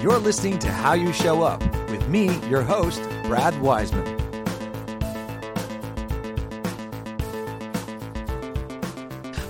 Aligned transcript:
You're 0.00 0.18
listening 0.18 0.60
to 0.60 0.70
How 0.70 0.92
You 0.92 1.12
Show 1.12 1.42
Up 1.42 1.60
with 1.90 2.08
me, 2.08 2.26
your 2.48 2.62
host, 2.62 3.02
Brad 3.24 3.60
Wiseman. 3.60 4.06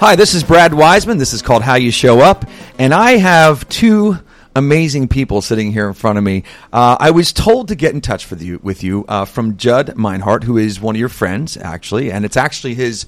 Hi, 0.01 0.17
this 0.17 0.33
is 0.33 0.43
Brad 0.43 0.73
Wiseman. 0.73 1.19
This 1.19 1.35
is 1.35 1.43
called 1.43 1.63
How 1.63 1.75
You 1.75 1.91
Show 1.91 2.21
Up, 2.21 2.47
and 2.79 2.95
I 2.95 3.19
have 3.19 3.69
two 3.69 4.17
amazing 4.57 5.09
people 5.09 5.43
sitting 5.43 5.71
here 5.71 5.87
in 5.87 5.93
front 5.93 6.17
of 6.17 6.25
me. 6.25 6.45
Uh, 6.73 6.97
I 6.99 7.11
was 7.11 7.35
told 7.35 7.69
to 7.69 7.75
get 7.75 7.93
in 7.93 8.01
touch 8.01 8.31
with 8.31 8.41
you, 8.41 8.59
with 8.63 8.83
you 8.83 9.05
uh, 9.07 9.27
from 9.27 9.59
Judd 9.59 9.89
Meinhardt, 9.97 10.45
who 10.45 10.57
is 10.57 10.81
one 10.81 10.97
of 10.97 10.99
your 10.99 11.11
friends, 11.11 11.59
actually, 11.59 12.11
and 12.11 12.25
it's 12.25 12.39
actually 12.39 12.75
his 12.75 13.05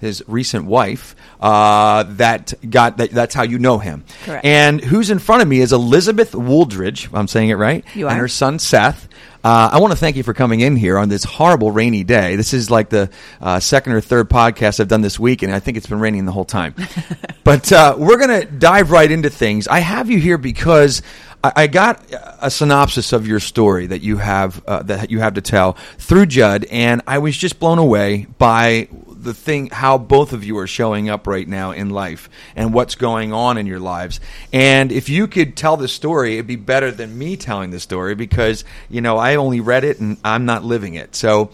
his 0.00 0.22
recent 0.26 0.66
wife 0.66 1.16
uh, 1.40 2.04
that 2.04 2.54
got 2.68 2.96
that, 2.98 3.10
that's 3.10 3.34
how 3.34 3.42
you 3.42 3.58
know 3.58 3.78
him. 3.78 4.04
Correct. 4.24 4.44
And 4.44 4.80
who's 4.80 5.10
in 5.10 5.18
front 5.18 5.42
of 5.42 5.48
me 5.48 5.60
is 5.60 5.72
Elizabeth 5.72 6.32
Wooldridge. 6.32 7.08
I'm 7.12 7.28
saying 7.28 7.50
it 7.50 7.54
right. 7.54 7.84
You 7.94 8.06
are. 8.06 8.10
And 8.10 8.18
her 8.18 8.28
son 8.28 8.58
Seth. 8.58 9.08
Uh, 9.44 9.70
I 9.72 9.78
want 9.78 9.92
to 9.92 9.96
thank 9.96 10.16
you 10.16 10.24
for 10.24 10.34
coming 10.34 10.60
in 10.60 10.74
here 10.74 10.98
on 10.98 11.08
this 11.08 11.22
horrible 11.22 11.70
rainy 11.70 12.02
day. 12.02 12.34
This 12.34 12.52
is 12.52 12.72
like 12.72 12.90
the 12.90 13.08
uh, 13.40 13.60
second 13.60 13.92
or 13.92 14.00
third 14.00 14.28
podcast 14.28 14.80
I've 14.80 14.88
done 14.88 15.00
this 15.00 15.18
week, 15.18 15.42
and 15.42 15.54
I 15.54 15.60
think 15.60 15.76
it's 15.76 15.86
been 15.86 16.00
raining 16.00 16.24
the 16.24 16.32
whole 16.32 16.44
time. 16.44 16.74
but 17.44 17.70
uh, 17.70 17.94
we're 17.96 18.18
going 18.18 18.40
to 18.40 18.46
dive 18.46 18.90
right 18.90 19.08
into 19.08 19.30
things. 19.30 19.68
I 19.68 19.78
have 19.78 20.10
you 20.10 20.18
here 20.18 20.38
because 20.38 21.02
I, 21.42 21.52
I 21.54 21.66
got 21.68 22.04
a 22.42 22.50
synopsis 22.50 23.12
of 23.12 23.26
your 23.26 23.40
story 23.40 23.86
that 23.86 24.02
you 24.02 24.16
have 24.16 24.62
uh, 24.66 24.82
that 24.84 25.10
you 25.10 25.20
have 25.20 25.34
to 25.34 25.40
tell 25.40 25.74
through 25.98 26.26
Judd, 26.26 26.64
and 26.64 27.02
I 27.06 27.18
was 27.18 27.36
just 27.36 27.60
blown 27.60 27.78
away 27.78 28.26
by 28.38 28.88
the 29.28 29.34
thing 29.34 29.68
how 29.68 29.98
both 29.98 30.32
of 30.32 30.42
you 30.42 30.56
are 30.56 30.66
showing 30.66 31.10
up 31.10 31.26
right 31.26 31.46
now 31.46 31.70
in 31.70 31.90
life 31.90 32.30
and 32.56 32.72
what's 32.72 32.94
going 32.94 33.30
on 33.30 33.58
in 33.58 33.66
your 33.66 33.78
lives. 33.78 34.20
And 34.54 34.90
if 34.90 35.10
you 35.10 35.26
could 35.26 35.54
tell 35.54 35.76
the 35.76 35.86
story 35.86 36.34
it'd 36.34 36.46
be 36.46 36.56
better 36.56 36.90
than 36.90 37.18
me 37.18 37.36
telling 37.36 37.70
the 37.70 37.78
story 37.78 38.14
because 38.14 38.64
you 38.88 39.02
know 39.02 39.18
i 39.18 39.34
only 39.34 39.60
read 39.60 39.84
it 39.84 40.00
and 40.00 40.16
i'm 40.24 40.46
not 40.46 40.64
living 40.64 40.94
it. 40.94 41.14
So 41.14 41.50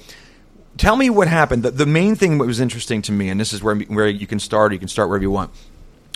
tell 0.76 0.94
me 0.94 1.10
what 1.10 1.26
happened. 1.26 1.64
The, 1.64 1.72
the 1.72 1.86
main 1.86 2.14
thing 2.14 2.38
that 2.38 2.46
was 2.46 2.60
interesting 2.60 3.02
to 3.02 3.12
me 3.12 3.28
and 3.28 3.40
this 3.40 3.52
is 3.52 3.60
where, 3.60 3.74
where 3.74 4.08
you 4.08 4.28
can 4.28 4.38
start 4.38 4.72
you 4.72 4.78
can 4.78 4.88
start 4.88 5.08
wherever 5.08 5.24
you 5.24 5.32
want 5.32 5.50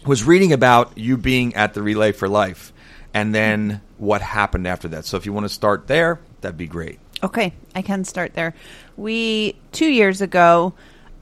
was 0.06 0.22
reading 0.22 0.52
about 0.52 0.96
you 0.96 1.16
being 1.16 1.56
at 1.56 1.74
the 1.74 1.82
relay 1.82 2.12
for 2.12 2.28
life 2.28 2.72
and 3.12 3.34
then 3.34 3.80
what 3.96 4.22
happened 4.22 4.68
after 4.68 4.86
that. 4.86 5.04
So 5.04 5.16
if 5.16 5.26
you 5.26 5.32
want 5.32 5.44
to 5.44 5.52
start 5.52 5.88
there 5.88 6.20
that'd 6.40 6.56
be 6.56 6.68
great. 6.68 7.00
Okay, 7.20 7.52
I 7.74 7.82
can 7.82 8.04
start 8.04 8.34
there. 8.34 8.54
We 8.96 9.56
two 9.72 9.90
years 9.90 10.20
ago 10.20 10.72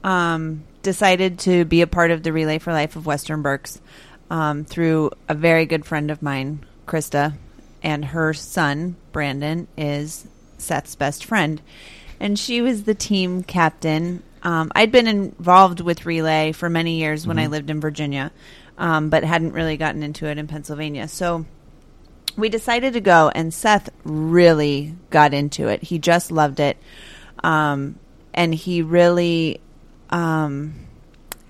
um, 0.07 0.63
decided 0.83 1.37
to 1.37 1.65
be 1.65 1.81
a 1.81 1.87
part 1.87 2.11
of 2.11 2.23
the 2.23 2.31
Relay 2.31 2.59
for 2.59 2.71
Life 2.71 2.95
of 2.95 3.05
Western 3.05 3.41
Berks 3.41 3.81
um, 4.29 4.63
through 4.63 5.11
a 5.27 5.33
very 5.33 5.65
good 5.65 5.85
friend 5.85 6.09
of 6.09 6.21
mine, 6.21 6.65
Krista, 6.87 7.33
and 7.83 8.05
her 8.05 8.33
son 8.33 8.95
Brandon 9.11 9.67
is 9.77 10.25
Seth's 10.57 10.95
best 10.95 11.25
friend, 11.25 11.61
and 12.21 12.39
she 12.39 12.61
was 12.61 12.83
the 12.83 12.95
team 12.95 13.43
captain. 13.43 14.23
Um, 14.43 14.71
I'd 14.73 14.93
been 14.93 15.07
involved 15.07 15.81
with 15.81 16.05
relay 16.05 16.53
for 16.53 16.69
many 16.69 16.99
years 16.99 17.27
when 17.27 17.37
I 17.37 17.47
lived 17.47 17.69
in 17.69 17.81
Virginia, 17.81 18.31
um, 18.77 19.09
but 19.09 19.25
hadn't 19.25 19.51
really 19.51 19.75
gotten 19.75 20.03
into 20.03 20.27
it 20.27 20.37
in 20.37 20.47
Pennsylvania. 20.47 21.09
So 21.09 21.45
we 22.37 22.47
decided 22.47 22.93
to 22.93 23.01
go 23.01 23.29
and 23.35 23.53
Seth 23.53 23.89
really 24.05 24.95
got 25.09 25.33
into 25.33 25.67
it. 25.67 25.83
He 25.83 25.99
just 25.99 26.31
loved 26.31 26.61
it. 26.61 26.77
Um, 27.43 27.99
and 28.33 28.53
he 28.55 28.83
really 28.83 29.59
um, 30.09 30.73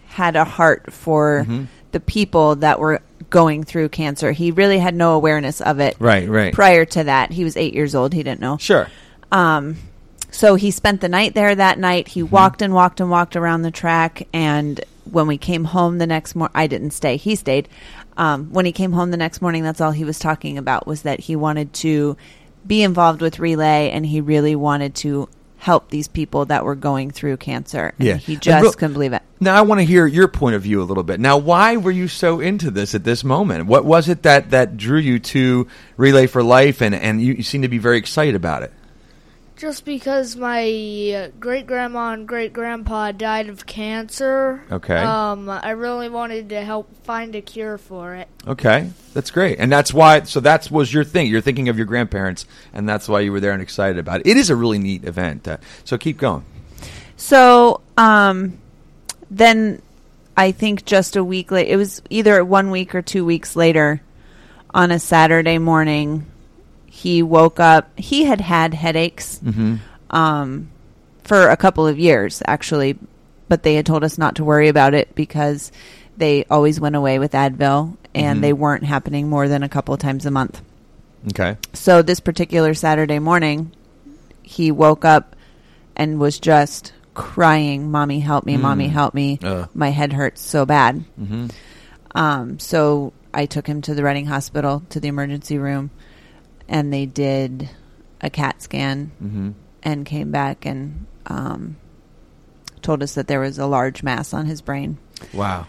had 0.08 0.36
a 0.36 0.44
heart 0.44 0.92
for 0.92 1.46
the 1.92 2.00
people 2.00 2.56
that 2.58 2.80
were 2.80 3.02
going 3.30 3.64
through 3.64 3.90
cancer. 3.90 4.32
He 4.32 4.52
really 4.52 4.80
had 4.80 4.96
no 4.96 5.14
awareness 5.14 5.62
of 5.62 5.80
it. 5.80 5.96
Right, 6.00 6.28
right. 6.28 6.54
Prior 6.54 6.86
to 6.86 7.04
that, 7.06 7.32
he 7.32 7.44
was 7.44 7.58
eight 7.58 7.74
years 7.74 7.96
old. 7.96 8.14
He 8.14 8.24
didn't 8.24 8.42
know. 8.42 8.58
sure 8.58 8.90
Um, 9.32 9.78
so 10.32 10.56
he 10.56 10.72
spent 10.72 11.02
the 11.02 11.10
night 11.10 11.34
there 11.34 11.56
that 11.56 11.80
night. 11.80 12.10
He 12.10 12.22
walked 12.22 12.62
and 12.62 12.74
walked 12.74 13.00
and 13.00 13.10
walked 13.10 13.36
around 13.36 13.62
the 13.62 13.72
track. 13.72 14.28
And 14.34 14.84
when 15.10 15.26
we 15.26 15.38
came 15.38 15.66
home 15.66 15.98
the 15.98 16.08
next 16.08 16.36
morning, 16.36 16.52
I 16.56 16.68
didn't 16.68 16.92
stay. 16.92 17.18
He 17.18 17.36
stayed. 17.36 17.70
Um, 18.18 18.52
when 18.52 18.66
he 18.66 18.72
came 18.72 18.92
home 18.92 19.12
the 19.12 19.18
next 19.18 19.42
morning, 19.42 19.64
that's 19.64 19.80
all 19.80 19.92
he 19.92 20.04
was 20.04 20.20
talking 20.20 20.58
about 20.58 20.86
was 20.86 21.04
that 21.04 21.22
he 21.22 21.36
wanted 21.36 21.74
to 21.74 22.18
be 22.66 22.84
involved 22.84 23.22
with 23.22 23.40
relay 23.40 23.90
and 23.92 24.06
he 24.06 24.20
really 24.20 24.56
wanted 24.56 24.96
to 24.96 25.30
help 25.58 25.90
these 25.90 26.08
people 26.08 26.46
that 26.46 26.64
were 26.64 26.76
going 26.76 27.12
through 27.12 27.38
cancer. 27.38 27.94
And 27.98 28.08
Yeah. 28.08 28.18
he 28.18 28.36
just 28.36 28.62
real- 28.62 28.72
couldn't 28.74 28.94
believe 28.94 29.14
it. 29.14 29.22
Now 29.40 29.56
I 29.56 29.62
want 29.62 29.80
to 29.80 29.86
hear 29.86 30.06
your 30.08 30.28
point 30.28 30.56
of 30.56 30.62
view 30.64 30.82
a 30.82 30.86
little 30.86 31.04
bit. 31.04 31.20
Now, 31.20 31.38
why 31.38 31.78
were 31.78 31.92
you 31.92 32.08
so 32.08 32.40
into 32.40 32.72
this 32.72 32.96
at 32.96 33.04
this 33.04 33.24
moment? 33.24 33.66
What 33.68 33.86
was 33.86 34.08
it 34.10 34.24
that 34.24 34.52
that 34.52 34.78
drew 34.78 35.00
you 35.00 35.20
to 35.20 35.68
Relay 35.98 36.28
for 36.28 36.42
Life, 36.44 36.82
and 36.82 36.96
and 36.96 37.22
you, 37.22 37.34
you 37.34 37.44
seem 37.44 37.62
to 37.64 37.68
be 37.68 37.78
very 37.78 37.98
excited 37.98 38.36
about 38.36 38.64
it? 38.64 38.72
Just 39.58 39.86
because 39.86 40.36
my 40.36 41.32
great 41.40 41.66
grandma 41.66 42.14
and 42.14 42.28
great 42.28 42.54
grandpa 42.54 43.12
died 43.12 43.50
of 43.50 43.66
cancer. 43.66 44.64
Okay. 44.72 44.96
Um, 44.96 45.50
I 45.50 45.72
really 45.72 46.10
wanted 46.10 46.50
to 46.50 46.62
help 46.62 46.96
find 47.04 47.36
a 47.36 47.42
cure 47.42 47.80
for 47.80 48.14
it. 48.14 48.28
Okay, 48.46 48.92
that's 49.16 49.32
great, 49.32 49.58
and 49.58 49.72
that's 49.72 49.92
why. 49.92 50.22
So 50.22 50.40
that 50.42 50.70
was 50.70 50.94
your 50.94 51.04
thing. 51.04 51.26
You're 51.26 51.42
thinking 51.42 51.70
of 51.70 51.78
your 51.78 51.88
grandparents, 51.88 52.46
and 52.72 52.88
that's 52.88 53.10
why 53.10 53.22
you 53.22 53.32
were 53.32 53.40
there 53.40 53.52
and 53.52 53.62
excited 53.62 53.98
about 53.98 54.22
it. 54.22 54.28
It 54.28 54.38
is 54.38 54.52
a 54.52 54.56
really 54.56 54.78
neat 54.78 55.04
event. 55.06 55.48
Uh, 55.48 55.58
so 55.84 55.98
keep 55.98 56.20
going. 56.20 56.46
So 57.16 57.82
um, 57.98 58.60
then 59.32 59.82
I 60.38 60.52
think 60.52 60.86
just 60.86 61.16
a 61.16 61.24
week 61.24 61.50
later, 61.50 61.74
it 61.74 61.78
was 61.78 62.04
either 62.12 62.46
one 62.46 62.70
week 62.70 62.94
or 62.94 63.02
two 63.02 63.26
weeks 63.26 63.56
later 63.56 64.02
on 64.70 64.92
a 64.92 65.00
Saturday 65.00 65.58
morning, 65.58 66.28
he 67.04 67.22
woke 67.22 67.60
up. 67.60 67.90
He 67.96 68.24
had 68.26 68.42
had 68.42 68.74
headaches 68.74 69.40
um, 70.10 70.70
for 71.24 71.50
a 71.50 71.58
couple 71.58 71.86
of 71.86 72.00
years, 72.00 72.42
actually, 72.48 72.98
but 73.48 73.62
they 73.62 73.76
had 73.76 73.86
told 73.86 74.04
us 74.04 74.18
not 74.18 74.36
to 74.36 74.44
worry 74.44 74.68
about 74.68 74.94
it 74.96 75.14
because 75.14 75.72
they 76.18 76.44
always 76.50 76.80
went 76.80 76.96
away 76.96 77.20
with 77.20 77.34
Advil 77.34 77.98
and 78.16 78.40
Mhm. 78.40 78.42
they 78.42 78.54
weren't 78.54 78.84
happening 78.84 79.30
more 79.30 79.48
than 79.48 79.62
a 79.62 79.70
couple 79.70 79.94
of 79.94 80.00
times 80.00 80.26
a 80.26 80.32
month. 80.32 80.60
Okay. 81.30 81.58
So 81.74 82.02
this 82.02 82.20
particular 82.20 82.74
Saturday 82.74 83.20
morning, 83.20 83.72
he 84.42 84.72
woke 84.72 85.06
up 85.06 85.36
and 85.96 86.20
was 86.20 86.40
just 86.40 86.94
crying, 87.14 87.92
"Mommy, 87.92 88.20
help 88.22 88.44
me! 88.46 88.58
Mommy, 88.58 88.88
Mm. 88.88 88.92
help 88.94 89.14
me! 89.14 89.38
Ugh. 89.44 89.70
My 89.76 89.90
head 89.92 90.14
hurts 90.14 90.42
so 90.42 90.66
bad." 90.66 91.04
Mm-hmm. 91.22 91.48
Um, 92.16 92.58
so 92.58 93.14
I 93.34 93.46
took 93.46 93.68
him 93.68 93.82
to 93.84 93.94
the 93.94 94.04
Reading 94.04 94.26
Hospital 94.28 94.82
to 94.90 95.00
the 95.00 95.08
emergency 95.10 95.58
room, 95.60 95.92
and 96.68 96.92
they 96.94 97.06
did 97.06 97.70
a 98.22 98.30
CAT 98.30 98.62
scan 98.62 99.12
Mm-hmm. 99.24 99.50
and 99.84 100.06
came 100.06 100.32
back 100.32 100.66
and 100.66 101.06
um, 101.28 101.78
told 102.82 103.04
us 103.04 103.16
that 103.16 103.28
there 103.28 103.40
was 103.40 103.58
a 103.60 103.66
large 103.68 104.04
mass 104.04 104.34
on 104.34 104.46
his 104.46 104.62
brain 104.62 104.98
Wow. 105.34 105.68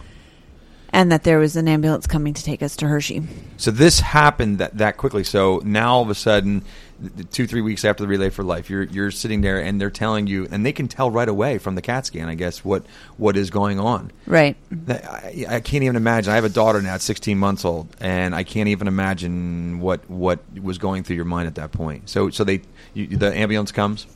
and 0.91 1.11
that 1.11 1.23
there 1.23 1.37
was 1.39 1.55
an 1.55 1.67
ambulance 1.67 2.07
coming 2.07 2.33
to 2.33 2.43
take 2.43 2.61
us 2.63 2.75
to 2.77 2.87
Hershey. 2.87 3.23
So 3.57 3.71
this 3.71 3.99
happened 3.99 4.57
that, 4.59 4.77
that 4.77 4.97
quickly. 4.97 5.23
So 5.23 5.61
now 5.63 5.95
all 5.95 6.01
of 6.03 6.09
a 6.09 6.15
sudden, 6.15 6.63
two 7.31 7.47
three 7.47 7.61
weeks 7.61 7.85
after 7.85 8.03
the 8.03 8.07
Relay 8.07 8.29
for 8.29 8.43
Life, 8.43 8.69
you're 8.69 8.83
you're 8.83 9.11
sitting 9.11 9.41
there 9.41 9.61
and 9.61 9.79
they're 9.79 9.89
telling 9.89 10.27
you, 10.27 10.47
and 10.51 10.65
they 10.65 10.71
can 10.73 10.87
tell 10.87 11.09
right 11.09 11.27
away 11.27 11.57
from 11.57 11.75
the 11.75 11.81
CAT 11.81 12.05
scan, 12.05 12.29
I 12.29 12.35
guess, 12.35 12.63
what 12.63 12.85
what 13.17 13.37
is 13.37 13.49
going 13.49 13.79
on. 13.79 14.11
Right. 14.25 14.55
I, 14.87 15.45
I 15.47 15.59
can't 15.59 15.83
even 15.83 15.95
imagine. 15.95 16.31
I 16.31 16.35
have 16.35 16.45
a 16.45 16.49
daughter 16.49 16.81
now, 16.81 16.95
at 16.95 17.01
16 17.01 17.37
months 17.37 17.65
old, 17.65 17.87
and 17.99 18.35
I 18.35 18.43
can't 18.43 18.69
even 18.69 18.87
imagine 18.87 19.79
what 19.79 20.09
what 20.09 20.39
was 20.59 20.77
going 20.77 21.03
through 21.03 21.15
your 21.15 21.25
mind 21.25 21.47
at 21.47 21.55
that 21.55 21.71
point. 21.71 22.09
So 22.09 22.29
so 22.29 22.43
they 22.43 22.61
you, 22.93 23.07
the 23.17 23.35
ambulance 23.35 23.71
comes. 23.71 24.07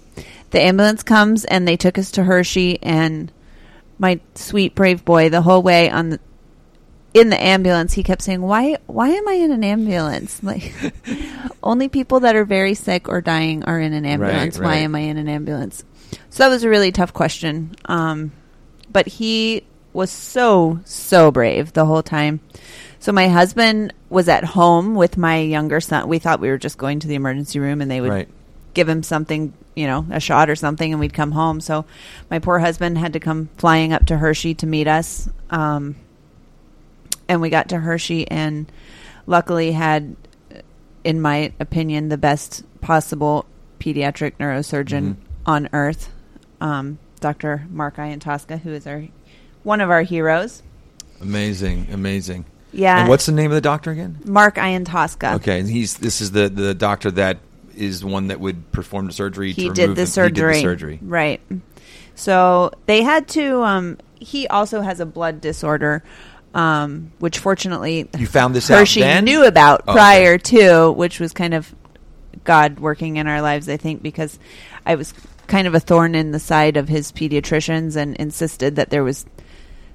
the 0.52 0.62
ambulance 0.62 1.04
comes 1.04 1.46
and 1.46 1.68
they 1.68 1.78
took 1.78 1.98
us 1.98 2.12
to 2.12 2.24
Hershey 2.24 2.82
and 2.84 3.32
my 4.00 4.20
sweet 4.36 4.76
brave 4.76 5.06
boy 5.06 5.30
the 5.30 5.42
whole 5.42 5.62
way 5.62 5.90
on 5.90 6.10
the 6.10 6.20
in 7.14 7.30
the 7.30 7.42
ambulance 7.42 7.94
he 7.94 8.04
kept 8.04 8.22
saying 8.22 8.42
why 8.42 8.78
why 8.88 9.10
am 9.10 9.28
I 9.28 9.34
in 9.34 9.52
an 9.52 9.64
ambulance 9.64 10.42
like 10.52 10.74
only 11.62 11.88
people 11.90 12.22
that 12.22 12.36
are 12.36 12.46
very 12.46 12.74
sick 12.74 13.08
or 13.08 13.22
dying 13.22 13.64
are 13.66 13.80
in 13.80 13.94
an 13.94 14.06
ambulance 14.06 14.58
why 14.58 14.66
right. 14.66 14.78
am 14.78 14.96
I 14.96 15.00
in 15.00 15.18
an 15.18 15.28
ambulance 15.30 15.84
so 16.30 16.44
that 16.44 16.50
was 16.50 16.64
a 16.64 16.70
really 16.70 16.92
tough 16.92 17.14
question 17.14 17.76
um 17.86 18.32
but 18.92 19.08
he 19.08 19.64
was 19.94 20.10
so 20.10 20.80
so 20.86 21.30
brave 21.32 21.74
the 21.74 21.86
whole 21.86 22.04
time 22.04 22.40
so 23.00 23.12
my 23.12 23.28
husband 23.28 23.94
was 24.10 24.28
at 24.28 24.44
home 24.44 24.96
with 24.96 25.18
my 25.18 25.38
younger 25.40 25.80
son 25.82 26.08
we 26.08 26.18
thought 26.20 26.40
we 26.40 26.50
were 26.50 26.58
just 26.58 26.78
going 26.78 27.00
to 27.00 27.08
the 27.08 27.16
emergency 27.16 27.60
room 27.60 27.82
and 27.82 27.92
they 27.92 28.02
would 28.02 28.10
Right. 28.10 28.30
give 28.74 28.90
him 28.90 29.04
something, 29.04 29.54
you 29.76 29.86
know, 29.86 30.06
a 30.10 30.20
shot 30.20 30.50
or 30.50 30.56
something, 30.56 30.92
and 30.92 31.00
we'd 31.00 31.14
come 31.14 31.32
home. 31.32 31.62
So 31.62 31.86
my 32.32 32.40
poor 32.40 32.58
husband 32.58 32.98
had 32.98 33.14
to 33.14 33.20
come 33.20 33.50
flying 33.58 33.94
up 33.94 34.08
to 34.08 34.18
Hershey 34.18 34.56
to 34.56 34.66
meet 34.66 34.88
us. 34.88 35.30
Um, 35.52 35.96
and 37.28 37.42
we 37.42 37.50
got 37.50 37.70
to 37.70 37.80
Hershey 37.80 38.30
and 38.30 38.72
luckily 39.28 39.72
had, 39.72 40.16
in 41.04 41.22
my 41.22 41.52
opinion, 41.60 42.10
the 42.10 42.18
best 42.18 42.64
possible 42.82 43.46
pediatric 43.80 44.34
neurosurgeon 44.40 45.02
Mhm. 45.04 45.16
on 45.46 45.70
earth, 45.74 46.10
um, 46.62 46.98
Dr. 47.20 47.66
Mark 47.70 47.98
Iantosca, 47.98 48.62
who 48.62 48.72
is 48.72 48.86
our 48.88 49.04
one 49.64 49.80
of 49.82 49.90
our 49.90 50.02
heroes. 50.04 50.62
Amazing, 51.22 51.88
amazing. 51.92 52.46
Yeah. 52.74 53.00
And 53.02 53.10
what's 53.10 53.26
the 53.26 53.32
name 53.32 53.52
of 53.52 53.56
the 53.56 53.62
doctor 53.62 53.92
again? 53.92 54.18
Mark 54.26 54.56
Iantosca. 54.56 55.36
Okay, 55.36 55.60
and 55.60 55.70
he's 55.70 55.96
this 55.98 56.20
is 56.22 56.32
the 56.32 56.50
the 56.50 56.74
doctor 56.74 57.12
that 57.12 57.38
is 57.76 58.02
the 58.02 58.08
one 58.08 58.28
that 58.28 58.40
would 58.40 58.72
perform 58.72 59.06
the 59.08 59.14
surgery. 59.14 59.54
to 59.54 59.56
He 59.62 59.64
remove 59.70 59.76
did 59.76 59.96
the 59.96 60.06
surgery. 60.08 60.56
He 60.56 60.62
did 60.62 60.64
the 60.64 60.70
surgery. 60.70 61.00
Right. 61.02 61.42
So 62.16 62.72
they 62.86 63.04
had 63.04 63.28
to. 63.30 63.64
Um, 63.64 63.98
he 64.20 64.48
also 64.48 64.82
has 64.82 65.00
a 65.00 65.06
blood 65.06 65.42
disorder, 65.42 66.04
um, 66.54 67.12
which 67.20 67.40
fortunately 67.40 68.08
You 68.18 68.28
found 68.28 68.56
this 68.56 68.70
out 68.70 68.80
Hershey 68.80 69.02
then? 69.02 69.26
knew 69.26 69.46
about 69.46 69.82
Oh, 69.88 69.92
okay. 69.92 69.98
prior 69.98 70.38
to, 70.38 70.92
which 70.92 71.20
was 71.20 71.34
kind 71.34 71.54
of 71.54 71.74
God 72.44 72.80
working 72.80 73.18
in 73.18 73.28
our 73.28 73.42
lives, 73.42 73.68
I 73.70 73.78
think, 73.78 74.02
because 74.04 74.38
I 74.86 74.96
was 74.96 75.14
kind 75.48 75.68
of 75.68 75.74
a 75.76 75.80
thorn 75.80 76.16
in 76.16 76.32
the 76.32 76.40
side 76.40 76.78
of 76.78 76.88
his 76.90 77.12
pediatricians 77.12 77.96
and 77.96 78.16
insisted 78.18 78.76
that 78.76 78.90
there 78.90 79.04
was 79.04 79.26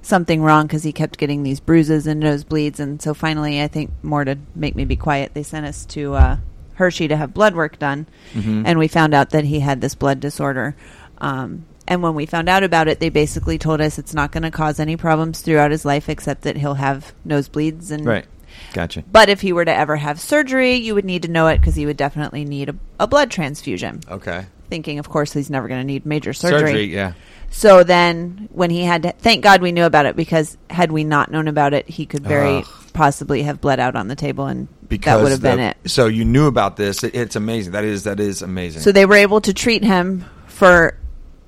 something 0.01 0.41
wrong 0.41 0.65
because 0.67 0.83
he 0.83 0.91
kept 0.93 1.17
getting 1.17 1.43
these 1.43 1.59
bruises 1.59 2.07
and 2.07 2.21
nosebleeds. 2.23 2.79
And 2.79 3.01
so 3.01 3.13
finally, 3.13 3.61
I 3.61 3.67
think 3.67 3.91
more 4.01 4.23
to 4.25 4.37
make 4.55 4.75
me 4.75 4.85
be 4.85 4.95
quiet, 4.95 5.33
they 5.33 5.43
sent 5.43 5.65
us 5.65 5.85
to 5.87 6.13
uh, 6.15 6.37
Hershey 6.75 7.07
to 7.09 7.17
have 7.17 7.33
blood 7.33 7.53
work 7.55 7.77
done. 7.79 8.07
Mhm. 8.33 8.63
And 8.65 8.79
we 8.79 8.87
found 8.87 9.13
out 9.13 9.31
that 9.31 9.43
he 9.45 9.59
had 9.59 9.81
this 9.81 9.95
blood 9.95 10.19
disorder. 10.19 10.75
Um, 11.19 11.65
and 11.89 12.01
when 12.03 12.13
we 12.15 12.25
found 12.25 12.47
out 12.47 12.63
about 12.63 12.87
it, 12.87 12.99
they 13.01 13.09
basically 13.09 13.57
told 13.57 13.81
us 13.81 13.97
it's 13.99 14.13
not 14.13 14.31
going 14.31 14.43
to 14.43 14.51
cause 14.51 14.79
any 14.79 14.95
problems 14.95 15.41
throughout 15.41 15.71
his 15.71 15.83
life, 15.83 16.07
except 16.07 16.43
that 16.43 16.55
he'll 16.55 16.75
have 16.75 17.13
nosebleeds 17.27 17.91
and 17.91 18.05
Right. 18.05 18.25
Gotcha. 18.73 19.03
but 19.11 19.29
if 19.29 19.41
he 19.41 19.51
were 19.51 19.65
to 19.65 19.73
ever 19.73 19.95
have 19.95 20.19
surgery, 20.19 20.75
you 20.75 20.93
would 20.93 21.05
need 21.05 21.23
to 21.23 21.27
know 21.27 21.47
it 21.47 21.59
because 21.59 21.75
he 21.75 21.85
would 21.87 21.97
definitely 21.97 22.45
need 22.45 22.69
a, 22.69 22.75
a 22.99 23.07
blood 23.07 23.31
transfusion. 23.31 24.01
Okay. 24.09 24.45
Thinking, 24.69 24.99
of 24.99 25.09
course, 25.09 25.33
he's 25.33 25.49
never 25.49 25.67
going 25.67 25.81
to 25.81 25.85
need 25.85 26.05
major 26.05 26.31
surgery. 26.33 26.83
yeah. 26.83 27.13
So 27.49 27.83
then, 27.83 28.47
when 28.51 28.69
he 28.69 28.83
had 28.83 29.01
to, 29.03 29.11
thank 29.13 29.43
God 29.43 29.63
we 29.63 29.71
knew 29.71 29.85
about 29.85 30.05
it 30.05 30.15
because 30.15 30.55
had 30.69 30.91
we 30.91 31.03
not 31.03 31.31
known 31.31 31.47
about 31.47 31.73
it, 31.73 31.89
he 31.89 32.05
could 32.05 32.21
very 32.23 32.57
Ugh. 32.57 32.67
possibly 32.93 33.41
have 33.41 33.59
bled 33.59 33.79
out 33.79 33.95
on 33.95 34.07
the 34.07 34.15
table, 34.15 34.45
and 34.45 34.67
Because 34.87 35.17
that 35.17 35.23
would 35.23 35.31
have 35.31 35.41
been 35.41 35.59
it. 35.59 35.77
So 35.87 36.05
you 36.05 36.23
knew 36.25 36.45
about 36.45 36.77
this. 36.77 37.03
It, 37.03 37.15
it's 37.15 37.35
amazing. 37.35 37.71
That 37.73 37.85
is 37.85 38.03
that 38.03 38.19
is 38.19 38.43
amazing. 38.43 38.83
So 38.83 38.91
they 38.91 39.07
were 39.07 39.15
able 39.15 39.41
to 39.41 39.53
treat 39.53 39.83
him 39.83 40.25
for 40.45 40.98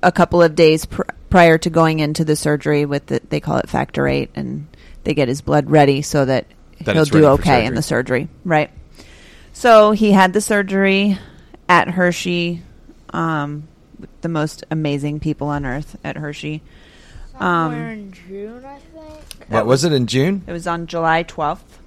a 0.02 0.12
couple 0.12 0.42
of 0.42 0.54
days 0.54 0.84
pr- 0.86 1.02
prior 1.30 1.58
to 1.58 1.70
going 1.70 2.00
into 2.00 2.24
the 2.24 2.36
surgery 2.36 2.84
with 2.84 3.06
the, 3.06 3.20
they 3.28 3.40
call 3.40 3.58
it 3.58 3.68
factor 3.68 4.06
eight, 4.06 4.30
and 4.34 4.66
they 5.04 5.14
get 5.14 5.28
his 5.28 5.40
blood 5.40 5.70
ready 5.70 6.02
so 6.02 6.24
that, 6.24 6.46
That 6.82 6.94
he'll 6.94 7.04
do 7.04 7.26
okay 7.26 7.66
in 7.66 7.74
the 7.74 7.82
surgery. 7.82 8.28
Right. 8.44 8.70
So 9.52 9.92
he 9.92 10.12
had 10.12 10.32
the 10.32 10.40
surgery 10.40 11.18
at 11.68 11.88
Hershey, 11.88 12.62
um, 13.10 13.68
with 13.98 14.10
the 14.22 14.28
most 14.28 14.64
amazing 14.70 15.20
people 15.20 15.48
on 15.48 15.64
earth 15.66 15.96
at 16.04 16.16
Hershey. 16.16 16.62
Somewhere 17.38 17.84
Um, 17.86 17.90
in 17.90 18.12
June, 18.12 18.64
I 18.64 18.78
think. 18.78 19.48
what 19.48 19.66
was 19.66 19.84
it 19.84 19.92
in 19.92 20.06
June? 20.06 20.42
It 20.46 20.52
was 20.52 20.66
on 20.66 20.86
July 20.86 21.22
twelfth. 21.22 21.78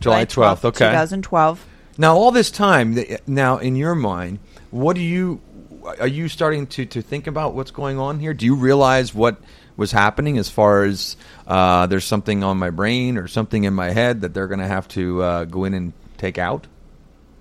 July 0.00 0.24
twelfth. 0.24 0.64
Okay. 0.64 0.86
2012. 0.86 1.64
Now 1.98 2.16
all 2.16 2.30
this 2.30 2.50
time, 2.50 2.98
now 3.26 3.58
in 3.58 3.76
your 3.76 3.94
mind, 3.94 4.38
what 4.70 4.96
do 4.96 5.02
you 5.02 5.40
are 5.84 6.06
you 6.06 6.28
starting 6.28 6.66
to 6.68 6.86
to 6.86 7.02
think 7.02 7.26
about 7.26 7.54
what's 7.54 7.70
going 7.70 7.98
on 7.98 8.18
here? 8.18 8.34
Do 8.34 8.46
you 8.46 8.54
realize 8.54 9.14
what 9.14 9.40
was 9.76 9.92
happening 9.92 10.38
as 10.38 10.48
far 10.48 10.84
as 10.84 11.16
uh, 11.46 11.86
there's 11.86 12.04
something 12.04 12.44
on 12.44 12.58
my 12.58 12.70
brain 12.70 13.16
or 13.16 13.26
something 13.28 13.64
in 13.64 13.74
my 13.74 13.90
head 13.90 14.20
that 14.20 14.34
they're 14.34 14.48
going 14.48 14.60
to 14.60 14.66
have 14.66 14.86
to 14.88 15.22
uh, 15.22 15.44
go 15.44 15.64
in 15.64 15.74
and 15.74 15.92
take 16.18 16.38
out? 16.38 16.66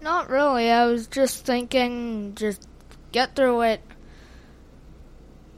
Not 0.02 0.30
really. 0.30 0.70
I 0.70 0.88
was 0.88 1.08
just 1.08 1.46
thinking, 1.46 2.34
just 2.36 2.68
get 3.12 3.36
through 3.36 3.62
it. 3.62 3.82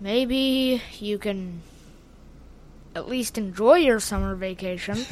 Maybe 0.02 0.82
you 1.00 1.18
can 1.18 1.62
at 2.96 3.08
least 3.08 3.38
enjoy 3.38 3.76
your 3.76 4.00
summer 4.00 4.36
vacation. 4.36 4.98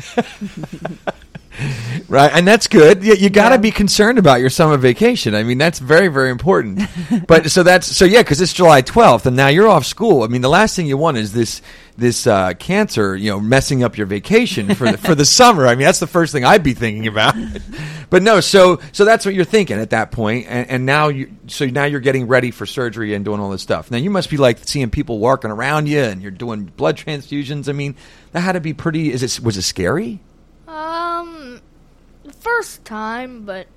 Right, 2.07 2.31
and 2.33 2.45
that's 2.45 2.67
good. 2.67 3.03
You, 3.05 3.13
you 3.13 3.29
got 3.29 3.49
to 3.49 3.55
Yeah. 3.55 3.61
be 3.61 3.71
concerned 3.71 4.17
about 4.17 4.41
your 4.41 4.49
summer 4.49 4.75
vacation. 4.75 5.33
I 5.33 5.43
mean, 5.43 5.57
that's 5.57 5.79
very, 5.79 6.09
very 6.09 6.29
important. 6.29 6.81
but 7.27 7.49
so 7.51 7.63
that's 7.63 7.87
so 7.87 8.03
yeah, 8.03 8.21
because 8.21 8.41
it's 8.41 8.51
July 8.51 8.81
twelfth, 8.81 9.25
and 9.25 9.37
now 9.37 9.47
you're 9.47 9.67
off 9.69 9.85
school. 9.85 10.23
I 10.23 10.27
mean, 10.27 10.41
the 10.41 10.49
last 10.49 10.75
thing 10.75 10.87
you 10.87 10.97
want 10.97 11.15
is 11.17 11.31
this 11.31 11.61
this 11.97 12.27
uh, 12.27 12.53
cancer, 12.59 13.15
you 13.15 13.29
know, 13.29 13.39
messing 13.39 13.81
up 13.83 13.97
your 13.97 14.07
vacation 14.07 14.75
for 14.75 14.91
the, 14.91 14.97
for 14.97 15.15
the 15.15 15.23
summer. 15.39 15.67
I 15.67 15.75
mean, 15.75 15.85
that's 15.85 15.99
the 15.99 16.07
first 16.07 16.33
thing 16.33 16.43
I'd 16.43 16.63
be 16.63 16.73
thinking 16.73 17.07
about. 17.07 17.35
but 18.09 18.23
no, 18.23 18.41
so 18.41 18.81
so 18.91 19.05
that's 19.05 19.25
what 19.25 19.33
you're 19.33 19.45
thinking 19.45 19.77
at 19.79 19.91
that 19.91 20.11
point, 20.11 20.47
and, 20.49 20.69
and 20.69 20.85
now 20.85 21.07
you 21.09 21.31
so 21.47 21.65
now 21.65 21.85
you're 21.85 22.01
getting 22.01 22.27
ready 22.27 22.51
for 22.51 22.65
surgery 22.65 23.13
and 23.13 23.23
doing 23.23 23.39
all 23.39 23.51
this 23.51 23.61
stuff. 23.61 23.89
Now 23.89 23.97
you 23.99 24.09
must 24.09 24.29
be 24.29 24.37
like 24.37 24.57
seeing 24.67 24.89
people 24.89 25.19
walking 25.19 25.51
around 25.51 25.87
you, 25.87 25.99
and 26.01 26.21
you're 26.21 26.31
doing 26.31 26.65
blood 26.65 26.97
transfusions. 26.97 27.69
I 27.69 27.71
mean, 27.73 27.95
that 28.33 28.41
had 28.41 28.53
to 28.53 28.59
be 28.61 28.73
pretty. 28.73 29.13
Is 29.13 29.23
it 29.23 29.39
was 29.43 29.55
it 29.55 29.61
scary? 29.61 30.19
The 32.61 32.67
first 32.67 32.85
time, 32.85 33.43
but 33.43 33.67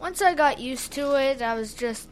once 0.00 0.20
I 0.20 0.34
got 0.34 0.58
used 0.58 0.92
to 0.92 1.14
it, 1.14 1.40
I 1.40 1.54
was 1.54 1.72
just, 1.72 2.08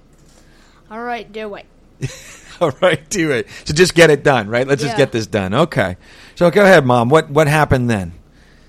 all 0.91 1.03
right, 1.03 1.31
do 1.31 1.55
it. 1.57 1.67
All 2.61 2.71
right, 2.81 3.09
do 3.11 3.33
it. 3.33 3.49
So 3.65 3.75
just 3.75 3.95
get 3.97 4.11
it 4.11 4.23
done, 4.23 4.49
right? 4.49 4.65
Let's 4.65 4.81
just 4.81 4.97
get 4.97 5.11
this 5.11 5.27
done. 5.27 5.53
Okay. 5.55 5.97
So 6.37 6.49
go 6.53 6.63
ahead, 6.63 6.87
mom. 6.87 7.09
What 7.09 7.29
what 7.29 7.49
happened 7.49 7.91
then? 7.91 8.13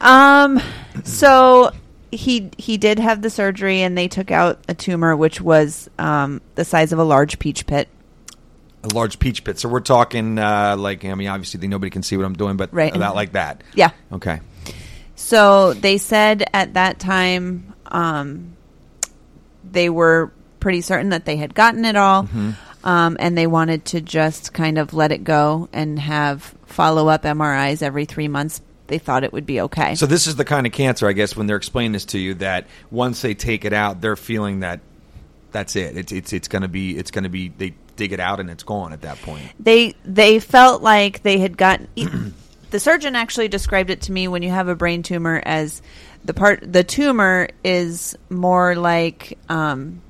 Um, 0.02 0.60
so 1.04 1.72
he 2.12 2.50
he 2.58 2.78
did 2.78 2.98
have 2.98 3.22
the 3.22 3.30
surgery, 3.30 3.82
and 3.82 3.96
they 3.96 4.08
took 4.08 4.32
out 4.32 4.60
a 4.68 4.74
tumor 4.74 5.16
which 5.16 5.40
was 5.40 5.88
um, 6.00 6.42
the 6.56 6.66
size 6.66 6.94
of 6.94 7.00
a 7.00 7.04
large 7.04 7.38
peach 7.38 7.68
pit. 7.68 7.88
A 8.84 8.88
large 8.88 9.20
peach 9.20 9.44
pit. 9.44 9.60
So 9.60 9.70
we're 9.70 9.82
talking 9.82 10.40
uh, 10.40 10.76
like 10.80 11.06
I 11.06 11.14
mean, 11.14 11.28
obviously 11.28 11.68
nobody 11.68 11.92
can 11.92 12.02
see 12.02 12.18
what 12.18 12.26
I'm 12.26 12.34
doing, 12.34 12.58
but 12.58 12.74
Right. 12.74 12.96
about 12.96 13.14
like 13.14 13.34
that. 13.34 13.64
Yeah. 13.76 13.92
Okay. 14.12 14.40
So 15.16 15.74
they 15.74 15.98
said 15.98 16.44
at 16.54 16.74
that 16.74 17.00
time 17.00 17.74
um, 17.86 18.56
they 19.70 19.90
were 19.90 20.32
pretty 20.60 20.82
certain 20.82 21.10
that 21.10 21.26
they 21.26 21.38
had 21.38 21.54
gotten 21.56 21.86
it 21.86 21.96
all, 21.96 22.24
Mm-hmm. 22.24 22.52
um, 22.88 23.18
and 23.20 23.38
they 23.38 23.48
wanted 23.48 23.86
to 23.86 24.02
just 24.02 24.54
kind 24.54 24.78
of 24.78 24.94
let 24.94 25.12
it 25.12 25.24
go 25.24 25.70
and 25.74 25.98
have 26.00 26.54
follow 26.66 27.08
up 27.08 27.24
MRIs 27.24 27.82
every 27.82 28.06
three 28.06 28.28
months. 28.28 28.62
They 28.88 28.98
thought 29.00 29.24
it 29.24 29.34
would 29.34 29.46
be 29.46 29.62
okay. 29.62 29.96
So 29.96 30.06
this 30.06 30.28
is 30.28 30.36
the 30.36 30.46
kind 30.46 30.68
of 30.68 30.74
cancer, 30.74 31.08
I 31.08 31.14
guess, 31.14 31.36
when 31.36 31.48
they're 31.48 31.56
explaining 31.58 31.94
this 31.94 32.06
to 32.06 32.20
you, 32.20 32.36
that 32.36 32.68
once 32.92 33.22
they 33.22 33.34
take 33.34 33.66
it 33.66 33.74
out, 33.74 34.02
they're 34.02 34.16
feeling 34.16 34.60
that 34.60 34.80
that's 35.52 35.76
it. 35.76 35.98
It's 35.98 36.12
it's 36.12 36.34
it's 36.34 36.48
going 36.48 36.62
to 36.64 36.68
be 36.68 36.96
it's 36.98 37.10
going 37.12 37.24
to 37.24 37.30
be 37.30 37.48
they 37.50 37.74
dig 37.96 38.12
it 38.12 38.20
out 38.20 38.40
and 38.40 38.50
it's 38.50 38.64
gone 38.64 38.92
at 38.94 39.02
that 39.02 39.18
point. 39.22 39.50
they 39.60 39.96
they 40.04 40.38
felt 40.40 40.82
like 40.84 41.24
they 41.24 41.38
had 41.40 41.58
gotten 41.58 41.88
the 42.76 42.80
surgeon 42.82 43.16
actually 43.16 43.48
described 43.48 43.90
it 43.90 44.02
to 44.02 44.12
me 44.12 44.28
when 44.28 44.44
you 44.44 44.50
have 44.50 44.68
a 44.68 44.76
brain 44.76 45.02
tumor 45.02 45.42
as 45.46 45.82
the 46.26 46.34
part 46.34 46.60
the 46.74 46.84
tumor 46.84 47.48
is 47.64 48.18
more 48.30 48.76
like 48.76 49.38
um, 49.48 50.02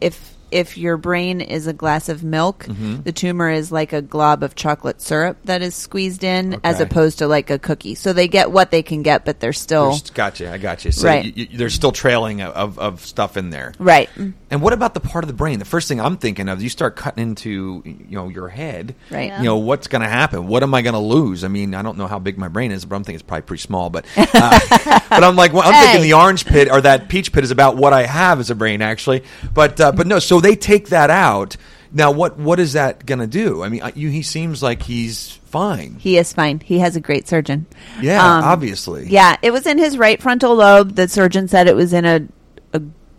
if 0.00 0.32
if 0.50 0.76
your 0.78 0.96
brain 0.98 1.40
is 1.42 1.66
a 1.66 1.72
glass 1.74 2.08
of 2.10 2.22
milk 2.24 2.64
Mhm. 2.64 3.04
the 3.04 3.12
tumor 3.12 3.50
is 3.50 3.70
like 3.72 3.92
a 3.92 4.00
glob 4.00 4.42
of 4.42 4.54
chocolate 4.54 5.02
syrup 5.02 5.36
that 5.44 5.60
is 5.60 5.74
squeezed 5.74 6.24
in 6.24 6.60
as 6.64 6.80
opposed 6.80 7.18
to 7.18 7.26
like 7.26 7.50
a 7.50 7.58
cookie 7.58 7.94
so 7.94 8.12
they 8.14 8.28
get 8.28 8.50
what 8.50 8.70
they 8.70 8.82
can 8.82 9.02
get 9.02 9.24
but 9.26 9.38
they're 9.40 9.52
still 9.52 9.90
There's- 9.90 10.10
Gotcha. 10.10 10.50
I 10.52 10.56
got 10.58 10.84
you. 10.86 10.92
So 10.92 11.08
Right. 11.08 11.24
you, 11.26 11.32
you, 11.50 11.58
there's 11.58 11.74
still 11.74 11.92
trailing 11.92 12.40
of, 12.42 12.78
of 12.78 13.04
stuff 13.04 13.36
in 13.36 13.50
there. 13.50 13.72
right 13.78 14.08
And 14.52 14.60
what 14.60 14.74
about 14.74 14.92
the 14.92 15.00
part 15.00 15.24
of 15.24 15.28
the 15.28 15.34
brain? 15.34 15.58
The 15.58 15.64
first 15.64 15.88
thing 15.88 15.98
I'm 15.98 16.18
thinking 16.18 16.50
of, 16.50 16.60
you 16.62 16.68
start 16.68 16.94
cutting 16.94 17.22
into 17.22 17.82
you 17.86 18.14
know 18.14 18.28
your 18.28 18.48
head. 18.48 18.94
Right. 19.10 19.28
Yeah. 19.28 19.38
You 19.38 19.44
know 19.46 19.56
what's 19.56 19.86
going 19.88 20.02
to 20.02 20.08
happen? 20.08 20.46
What 20.46 20.62
am 20.62 20.74
I 20.74 20.82
going 20.82 20.92
to 20.92 21.00
lose? 21.00 21.42
I 21.42 21.48
mean, 21.48 21.74
I 21.74 21.80
don't 21.80 21.96
know 21.96 22.06
how 22.06 22.18
big 22.18 22.36
my 22.36 22.48
brain 22.48 22.70
is, 22.70 22.84
but 22.84 22.94
I'm 22.96 23.02
thinking 23.02 23.14
it's 23.14 23.22
probably 23.22 23.42
pretty 23.46 23.62
small. 23.62 23.88
But 23.88 24.04
uh, 24.14 24.60
but 25.08 25.24
I'm 25.24 25.36
like, 25.36 25.54
well, 25.54 25.62
I'm 25.64 25.82
thinking 25.82 26.02
the 26.02 26.12
orange 26.12 26.44
pit 26.44 26.70
or 26.70 26.82
that 26.82 27.08
peach 27.08 27.32
pit 27.32 27.44
is 27.44 27.50
about 27.50 27.76
what 27.76 27.94
I 27.94 28.02
have 28.04 28.40
as 28.40 28.50
a 28.50 28.54
brain 28.54 28.82
actually. 28.82 29.24
But 29.54 29.80
uh, 29.80 29.92
but 29.92 30.06
no, 30.06 30.18
so 30.18 30.38
they 30.38 30.54
take 30.54 30.90
that 30.90 31.08
out. 31.08 31.56
Now 31.90 32.10
what 32.10 32.36
what 32.36 32.60
is 32.60 32.74
that 32.74 33.06
going 33.06 33.20
to 33.20 33.26
do? 33.26 33.62
I 33.62 33.70
mean, 33.70 33.82
you, 33.94 34.10
he 34.10 34.20
seems 34.20 34.62
like 34.62 34.82
he's 34.82 35.30
fine. 35.46 35.96
he 35.98 36.16
is 36.16 36.32
fine 36.32 36.60
he 36.60 36.78
has 36.78 36.96
a 36.96 37.00
great 37.00 37.28
surgeon 37.28 37.66
Yeah, 38.00 38.22
Um, 38.22 38.44
obviously. 38.44 39.06
Yeah, 39.08 39.36
it 39.42 39.50
was 39.50 39.66
in 39.66 39.76
his 39.78 39.96
right 39.98 40.20
frontal 40.20 40.54
lobe. 40.54 40.94
The 40.94 41.08
surgeon 41.08 41.48
said 41.48 41.68
it 41.68 41.76
was 41.76 41.92
in 41.92 42.04
a 42.04 42.26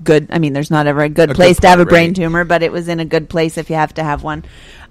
good. 0.04 0.28
I 0.32 0.40
mean, 0.40 0.54
there's 0.54 0.72
not 0.72 0.88
ever 0.88 1.02
a 1.02 1.10
good 1.10 1.30
A 1.30 1.34
good 1.34 1.36
place 1.36 1.60
to 1.62 1.68
have 1.68 1.80
a 1.80 1.86
brain 1.86 2.10
right. 2.10 2.16
tumor, 2.16 2.44
but 2.44 2.64
it 2.64 2.72
was 2.72 2.88
in 2.88 3.00
a 3.00 3.06
good 3.06 3.30
place 3.30 3.58
if 3.58 3.70
you 3.70 3.76
have 3.76 3.94
to 3.96 4.04
have 4.04 4.24
one. 4.24 4.44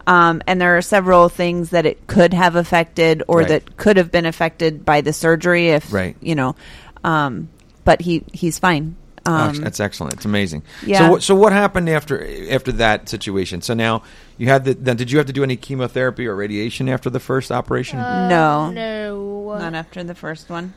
Um, 0.06 0.42
and 0.48 0.60
there 0.60 0.76
are 0.76 0.82
several 0.82 1.28
things 1.28 1.70
that 1.70 1.86
it 1.86 2.06
could 2.08 2.34
have 2.34 2.56
affected, 2.56 3.22
or 3.28 3.38
Right. 3.38 3.48
that 3.48 3.76
could 3.76 3.96
have 3.98 4.10
been 4.10 4.26
affected 4.26 4.84
by 4.84 5.00
the 5.00 5.12
surgery. 5.12 5.68
If 5.68 5.92
Right. 5.92 6.16
you 6.20 6.34
know, 6.34 6.56
um, 7.04 7.48
but 7.84 8.00
he 8.00 8.24
he's 8.32 8.58
fine. 8.58 8.96
Oh, 9.24 9.32
Um, 9.32 9.54
that's 9.60 9.78
excellent. 9.78 10.14
It's 10.14 10.24
amazing. 10.24 10.62
yeah. 10.84 10.98
So, 10.98 11.10
what- 11.12 11.22
so 11.22 11.34
what 11.36 11.52
happened 11.52 11.88
after 11.88 12.26
after 12.50 12.72
that 12.72 13.08
situation? 13.08 13.62
So 13.62 13.74
now 13.74 14.02
you 14.38 14.48
had 14.48 14.64
the. 14.64 14.74
Then 14.74 14.96
did 14.96 15.12
you 15.12 15.18
have 15.18 15.28
to 15.28 15.32
do 15.32 15.44
any 15.44 15.54
chemotherapy 15.54 16.26
or 16.26 16.34
radiation 16.34 16.88
after 16.88 17.08
the 17.08 17.20
first 17.20 17.52
operation? 17.52 18.00
Uh, 18.00 18.28
No. 18.28 18.70
No. 18.72 19.56
not 19.60 19.74
after 19.74 20.02
the 20.02 20.16
first 20.16 20.50
one. 20.50 20.72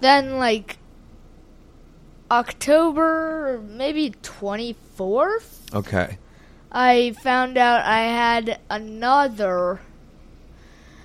Then, 0.00 0.38
like, 0.38 0.78
October, 2.32 3.60
maybe 3.68 4.14
24th, 4.22 5.74
okay. 5.74 6.16
I 6.72 7.14
found 7.22 7.58
out 7.58 7.84
I 7.84 8.04
had 8.04 8.58
another 8.70 9.80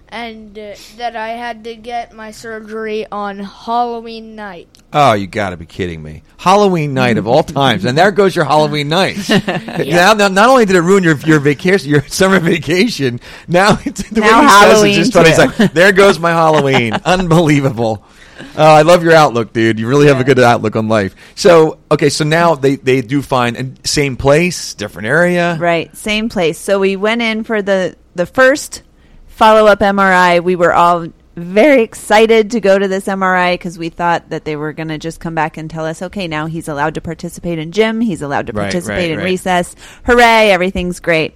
and 0.08 0.58
uh, 0.58 0.76
that 0.96 1.18
I 1.18 1.32
had 1.32 1.66
to 1.66 1.76
get 1.76 2.14
my 2.14 2.32
surgery 2.32 3.06
on 3.12 3.40
Halloween 3.40 4.38
night. 4.38 4.70
Oh, 4.94 5.12
you 5.12 5.28
got 5.28 5.50
to 5.50 5.58
be 5.58 5.66
kidding 5.66 6.02
me! 6.02 6.24
Halloween 6.38 6.94
night 6.94 7.18
of 7.18 7.28
all 7.28 7.44
times, 7.44 7.84
and 7.84 7.98
there 7.98 8.12
goes 8.12 8.34
your 8.34 8.46
Halloween 8.46 8.88
night. 8.88 9.18
now, 9.48 10.14
now, 10.14 10.30
not 10.30 10.48
only 10.48 10.64
did 10.64 10.78
it 10.78 10.82
ruin 10.82 11.04
your 11.04 11.18
your 11.18 11.42
vacation, 11.42 11.90
your 11.90 12.04
summer 12.08 12.40
vacation, 12.40 13.20
now 13.50 13.78
it's, 13.84 14.10
the 14.10 14.22
Now 14.22 14.40
way 14.40 14.44
he 14.44 14.50
says 14.50 14.72
Halloween, 14.72 14.94
just 14.96 15.14
funny. 15.14 15.30
It's 15.32 15.60
like, 15.60 15.74
there 15.74 15.92
goes 15.92 16.20
my 16.20 16.32
Halloween. 16.32 16.94
Unbelievable. 17.06 18.06
Uh, 18.40 18.64
I 18.64 18.82
love 18.84 19.04
your 19.04 19.14
outlook, 19.14 19.54
dude. 19.54 19.80
You 19.80 19.88
really 19.88 20.08
have 20.08 20.20
a 20.20 20.24
good 20.24 20.40
outlook 20.40 20.76
on 20.76 20.88
life. 20.88 21.16
So, 21.36 21.80
okay, 21.92 22.10
so 22.10 22.24
now 22.24 22.56
they, 22.56 22.76
they 22.76 23.02
do 23.02 23.22
find 23.22 23.56
and 23.58 23.80
same 23.88 24.16
place, 24.18 24.74
different 24.74 25.08
area. 25.08 25.58
Right, 25.60 25.96
same 25.96 26.30
place. 26.30 26.58
So 26.60 26.80
we 26.80 26.96
went 26.96 27.22
in 27.22 27.44
for 27.44 27.62
the 27.62 27.96
the 28.16 28.26
first 28.26 28.84
follow 29.28 29.68
up 29.68 29.80
MRI. 29.80 30.44
We 30.44 30.56
were 30.56 30.74
all 30.74 31.08
very 31.36 31.84
excited 31.84 32.52
to 32.52 32.60
go 32.60 32.80
to 32.80 32.88
this 32.88 33.06
MRI 33.06 33.54
because 33.54 33.78
we 33.78 33.90
thought 33.90 34.30
that 34.32 34.44
they 34.44 34.56
were 34.56 34.74
going 34.74 34.88
to 34.88 34.98
just 34.98 35.20
come 35.20 35.36
back 35.36 35.58
and 35.58 35.70
tell 35.70 35.86
us, 35.86 36.02
okay, 36.02 36.28
now 36.28 36.48
he's 36.48 36.68
allowed 36.68 36.96
to 36.96 37.02
participate 37.02 37.60
in 37.60 37.72
gym, 37.72 38.02
he's 38.02 38.24
allowed 38.24 38.48
to 38.48 38.54
Right, 38.54 38.64
participate 38.64 38.98
right, 38.98 39.12
in 39.12 39.18
right. 39.20 39.24
recess. 39.26 39.76
Hooray! 40.06 40.50
Everything's 40.52 41.00
great. 41.00 41.36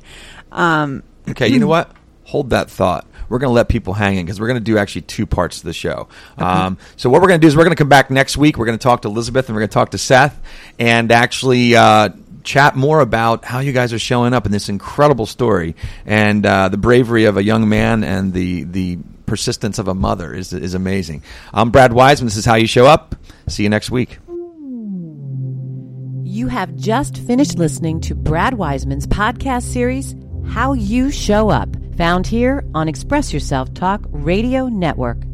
Um, 0.52 1.04
Okay, 1.30 1.48
you 1.50 1.60
know 1.60 1.68
what? 1.78 1.92
Hold 2.26 2.50
that 2.52 2.70
thought. 2.72 3.06
We're 3.32 3.40
going 3.40 3.50
to 3.50 3.56
let 3.56 3.70
people 3.70 3.94
hang 3.94 4.18
in 4.18 4.26
because 4.26 4.40
we're 4.40 4.48
going 4.48 4.60
to 4.60 4.64
do 4.64 4.78
actually 4.78 5.04
two 5.04 5.26
parts 5.26 5.62
to 5.62 5.66
the 5.66 5.74
show. 5.74 6.10
Um, 6.38 6.78
so 6.98 7.10
what 7.10 7.22
we're 7.22 7.30
going 7.30 7.40
to 7.40 7.44
do 7.44 7.48
is 7.48 7.56
we're 7.56 7.64
going 7.64 7.76
to 7.76 7.82
come 7.82 7.90
back 7.90 8.12
next 8.12 8.36
week. 8.36 8.58
We're 8.58 8.66
going 8.66 8.78
to 8.78 8.84
talk 8.84 9.04
to 9.04 9.08
Elizabeth 9.08 9.48
and 9.48 9.56
we're 9.56 9.62
going 9.62 9.70
to 9.70 9.74
talk 9.74 9.92
to 9.92 9.98
Seth 9.98 10.40
and 10.78 11.12
actually 11.12 11.76
uh, 11.76 12.10
chat 12.44 12.76
more 12.76 13.00
about 13.00 13.46
how 13.46 13.60
you 13.60 13.72
guys 13.72 13.94
are 13.94 14.00
showing 14.00 14.34
up 14.34 14.46
in 14.46 14.52
this 14.52 14.70
incredible 14.70 15.26
story 15.26 15.76
and 16.06 16.46
uh, 16.46 16.70
the 16.70 16.78
bravery 16.78 17.26
of 17.26 17.38
a 17.38 17.44
young 17.44 17.70
man 17.70 18.04
and 18.04 18.34
the 18.34 18.64
the 18.64 18.98
persistence 19.26 19.80
of 19.80 19.88
a 19.88 19.94
mother 19.94 20.34
is 20.34 20.52
is 20.52 20.74
amazing. 20.74 21.24
I'm 21.54 21.72
Brad 21.72 21.94
Wiseman. 21.94 22.28
This 22.28 22.38
is 22.38 22.46
how 22.46 22.56
you 22.56 22.68
show 22.68 22.86
up. 22.86 23.16
See 23.48 23.64
you 23.64 23.70
next 23.70 23.92
week. 23.92 24.20
You 26.24 26.48
have 26.48 26.76
just 26.76 27.18
finished 27.18 27.58
listening 27.58 28.02
to 28.02 28.16
Brad 28.16 28.54
Wiseman's 28.54 29.06
podcast 29.06 29.64
series, 29.64 30.16
How 30.48 30.74
You 30.74 31.12
Show 31.12 31.50
Up, 31.50 31.76
found 31.98 32.28
here 32.28 32.64
on 32.74 32.88
Express 32.88 33.34
Yourself 33.34 33.74
Talk 33.74 34.02
Radio 34.10 34.68
Network. 34.68 35.31